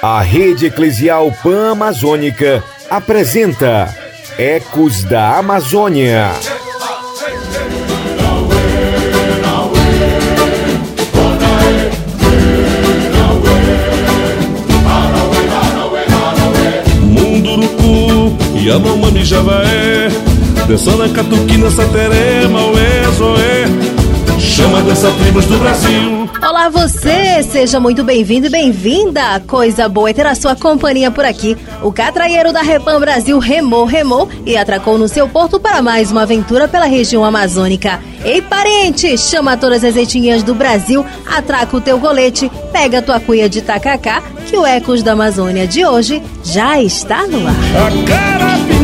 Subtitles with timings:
[0.00, 3.92] A Rede Eclesial Pan-Amazônica apresenta
[4.38, 6.30] Ecos da Amazônia.
[17.00, 20.10] Munduruku, Yanomami Javaé,
[20.68, 23.89] Dançando a catuquina, sateré, maué, zoé
[24.40, 29.38] Chama dessa tribos do Brasil Olá você, seja muito bem-vindo e bem-vinda.
[29.46, 31.54] Coisa boa é ter a sua companhia por aqui.
[31.82, 36.22] O catraieiro da Repam Brasil remou, remou e atracou no seu porto para mais uma
[36.22, 38.00] aventura pela região amazônica.
[38.24, 43.20] Ei parente, chama todas as etnias do Brasil, atraca o teu golete, pega a tua
[43.20, 48.79] cuia de tacacá, que o Ecos da Amazônia de hoje já está no ar.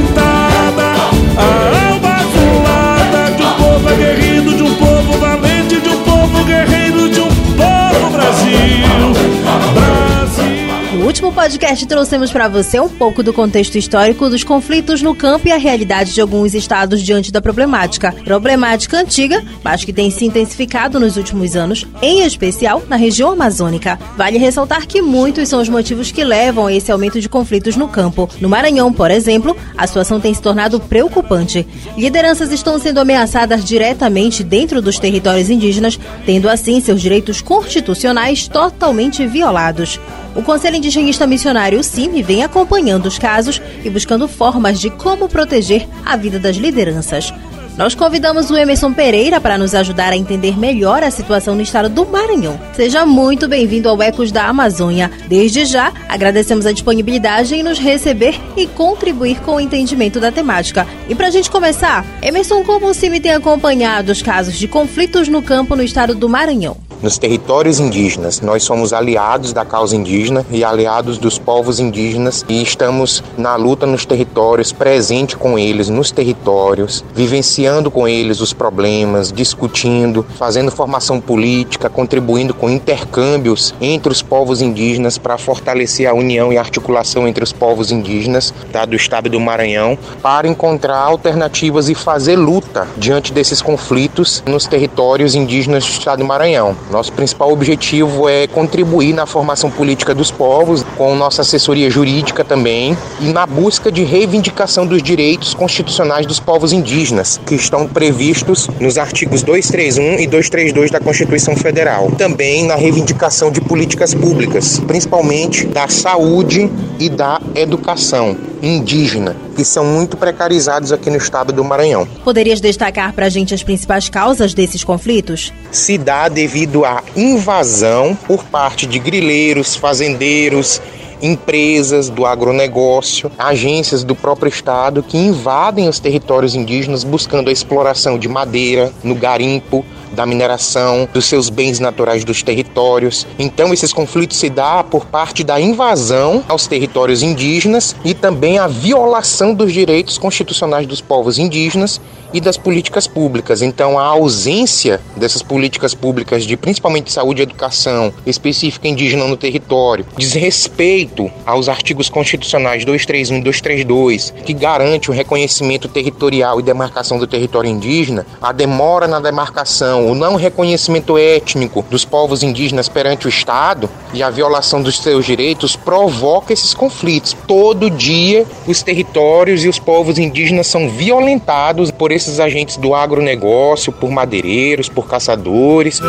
[11.46, 15.56] Podcast trouxemos para você um pouco do contexto histórico dos conflitos no campo e a
[15.56, 18.10] realidade de alguns estados diante da problemática.
[18.24, 23.96] Problemática antiga, mas que tem se intensificado nos últimos anos, em especial na região amazônica.
[24.16, 27.86] Vale ressaltar que muitos são os motivos que levam a esse aumento de conflitos no
[27.86, 28.28] campo.
[28.40, 31.64] No Maranhão, por exemplo, a situação tem se tornado preocupante.
[31.96, 39.24] Lideranças estão sendo ameaçadas diretamente dentro dos territórios indígenas, tendo assim seus direitos constitucionais totalmente
[39.28, 40.00] violados.
[40.36, 45.87] O Conselho Indigenista Missionário, CIMI, vem acompanhando os casos e buscando formas de como proteger
[46.02, 47.30] a vida das lideranças.
[47.76, 51.90] Nós convidamos o Emerson Pereira para nos ajudar a entender melhor a situação no estado
[51.90, 52.59] do Maranhão.
[52.73, 55.10] Seja muito bem-vindo ao Ecos da Amazônia.
[55.29, 60.87] Desde já, agradecemos a disponibilidade em nos receber e contribuir com o entendimento da temática.
[61.07, 65.28] E para a gente começar, Emerson, como o CIMI tem acompanhado os casos de conflitos
[65.28, 66.85] no campo no estado do Maranhão?
[67.06, 68.40] Nos territórios indígenas.
[68.40, 73.86] Nós somos aliados da causa indígena e aliados dos povos indígenas e estamos na luta
[73.86, 81.20] nos territórios, presente com eles nos territórios, vivenciando com eles os problemas, discutindo, fazendo formação
[81.20, 87.44] política, contribuindo com intercâmbios entre os povos indígenas para fortalecer a união e articulação entre
[87.44, 93.32] os povos indígenas tá, do estado do Maranhão, para encontrar alternativas e fazer luta diante
[93.32, 96.76] desses conflitos nos territórios indígenas do estado do Maranhão.
[96.96, 102.96] Nosso principal objetivo é contribuir na formação política dos povos, com nossa assessoria jurídica também,
[103.20, 108.96] e na busca de reivindicação dos direitos constitucionais dos povos indígenas, que estão previstos nos
[108.96, 112.10] artigos 231 e 232 da Constituição Federal.
[112.12, 119.84] Também na reivindicação de políticas públicas, principalmente da saúde e da educação indígena, que são
[119.84, 122.06] muito precarizados aqui no estado do Maranhão.
[122.24, 125.52] Poderias destacar para a gente as principais causas desses conflitos?
[125.70, 130.80] Se dá devido à invasão por parte de grileiros, fazendeiros,
[131.20, 138.18] empresas do agronegócio, agências do próprio estado que invadem os territórios indígenas buscando a exploração
[138.18, 139.84] de madeira no garimpo,
[140.16, 143.27] da mineração, dos seus bens naturais dos territórios.
[143.38, 148.66] Então esses conflitos se dá por parte da invasão aos territórios indígenas e também a
[148.66, 152.00] violação dos direitos constitucionais dos povos indígenas
[152.32, 153.62] e das políticas públicas.
[153.62, 160.06] Então, a ausência dessas políticas públicas de principalmente saúde e educação específica indígena no território,
[160.16, 167.26] desrespeito aos artigos constitucionais 231 e 232, que garante o reconhecimento territorial e demarcação do
[167.26, 173.28] território indígena, a demora na demarcação, o não reconhecimento étnico dos povos indígenas perante o
[173.28, 177.36] Estado e a violação dos seus direitos provoca esses conflitos.
[177.47, 183.93] Todo dia os territórios e os povos indígenas são violentados por esses agentes do agronegócio,
[183.93, 186.00] por madeireiros, por caçadores.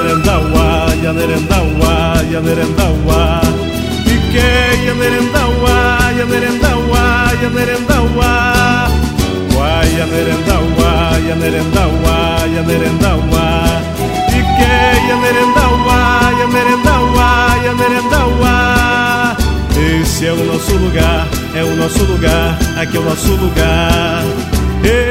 [20.17, 24.56] Esse é o nosso lugar, é o nosso lugar, aqui é o nosso lugar.
[24.89, 25.07] É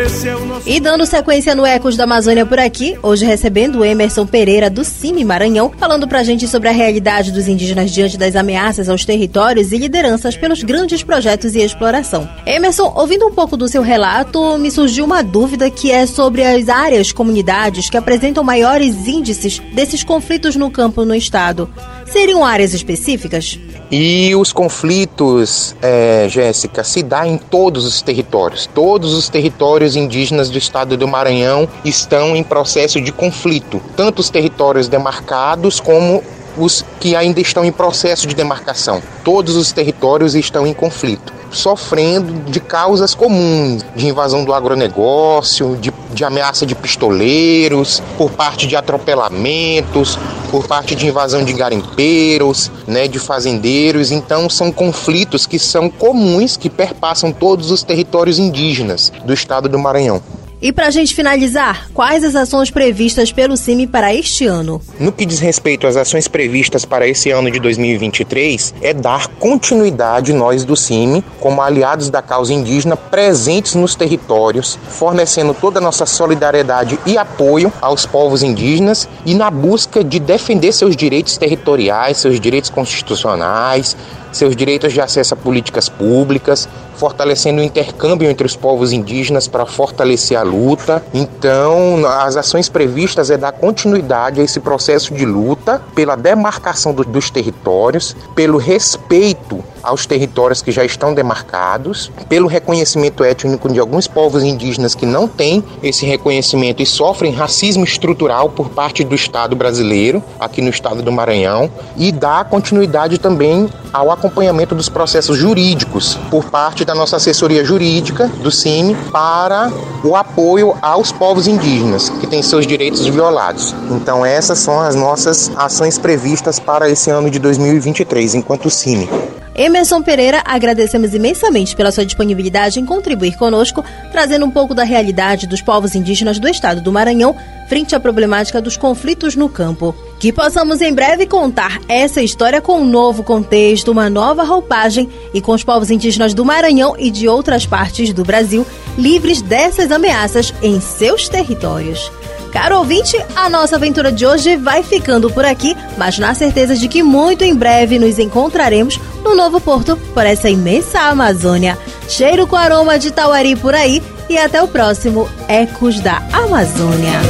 [0.64, 4.84] e dando sequência no Ecos da Amazônia por aqui, hoje recebendo o Emerson Pereira do
[4.84, 9.70] Cime Maranhão, falando pra gente sobre a realidade dos indígenas diante das ameaças aos territórios
[9.70, 12.28] e lideranças pelos grandes projetos e exploração.
[12.46, 16.69] Emerson, ouvindo um pouco do seu relato, me surgiu uma dúvida que é sobre as
[16.69, 21.70] áreas, comunidades que apresentam maiores índices desses conflitos no campo no estado.
[22.10, 23.58] Seriam áreas específicas?
[23.90, 28.68] E os conflitos, é, Jéssica, se dá em todos os territórios.
[28.74, 34.28] Todos os territórios indígenas do estado do Maranhão estão em processo de conflito, tanto os
[34.28, 36.22] territórios demarcados como
[36.58, 39.02] os que ainda estão em processo de demarcação.
[39.22, 45.92] Todos os territórios estão em conflito, sofrendo de causas comuns, de invasão do agronegócio, de,
[46.12, 53.06] de ameaça de pistoleiros, por parte de atropelamentos, por parte de invasão de garimpeiros, né,
[53.08, 54.10] de fazendeiros.
[54.10, 59.78] Então são conflitos que são comuns, que perpassam todos os territórios indígenas do estado do
[59.78, 60.22] Maranhão.
[60.66, 64.82] E para a gente finalizar, quais as ações previstas pelo CIMI para este ano?
[64.98, 70.32] No que diz respeito às ações previstas para esse ano de 2023, é dar continuidade
[70.32, 76.04] nós do CIMI, como aliados da causa indígena, presentes nos territórios, fornecendo toda a nossa
[76.04, 82.40] solidariedade e apoio aos povos indígenas e na busca de defender seus direitos territoriais, seus
[82.40, 83.96] direitos constitucionais,
[84.32, 89.66] seus direitos de acesso a políticas públicas, fortalecendo o intercâmbio entre os povos indígenas para
[89.66, 91.02] fortalecer a luta.
[91.14, 97.04] Então, as ações previstas é dar continuidade a esse processo de luta pela demarcação do,
[97.04, 104.08] dos territórios, pelo respeito aos territórios que já estão demarcados, pelo reconhecimento étnico de alguns
[104.08, 109.54] povos indígenas que não têm esse reconhecimento e sofrem racismo estrutural por parte do Estado
[109.54, 116.18] brasileiro, aqui no estado do Maranhão, e dar continuidade também ao acompanhamento dos processos jurídicos
[116.30, 119.72] por parte da nossa assessoria jurídica do CIMI para
[120.04, 123.74] o apoio aos povos indígenas que têm seus direitos violados.
[123.90, 129.08] Então essas são as nossas ações previstas para esse ano de 2023 enquanto CIMI.
[129.56, 133.82] Emerson Pereira, agradecemos imensamente pela sua disponibilidade em contribuir conosco,
[134.12, 137.34] trazendo um pouco da realidade dos povos indígenas do estado do Maranhão
[137.66, 139.94] frente à problemática dos conflitos no campo.
[140.20, 145.40] Que possamos em breve contar essa história com um novo contexto, uma nova roupagem e
[145.40, 148.66] com os povos indígenas do Maranhão e de outras partes do Brasil
[148.98, 152.10] livres dessas ameaças em seus territórios.
[152.56, 156.88] Caro ouvinte, a nossa aventura de hoje vai ficando por aqui, mas na certeza de
[156.88, 161.76] que muito em breve nos encontraremos no novo porto por essa imensa Amazônia.
[162.08, 167.20] Cheiro com aroma de Tauari por aí e até o próximo Ecos da Amazônia.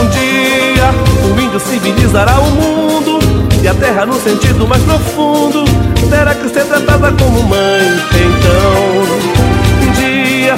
[0.00, 3.18] Um dia o índio civilizará o mundo
[3.60, 5.64] e a terra no sentido mais profundo
[6.08, 7.82] terá que ser tratada como mãe.
[8.14, 10.54] Então, um dia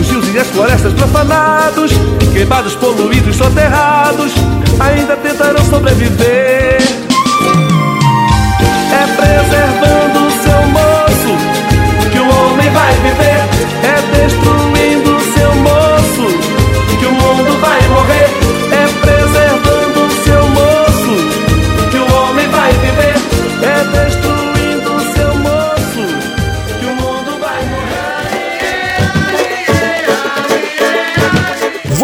[0.00, 0.94] os rios e as florestas
[1.66, 1.92] profanados
[2.32, 4.32] Queimados, poluídos, soterrados
[4.78, 6.78] Ainda tentarão sobreviver.
[8.92, 9.95] É preservando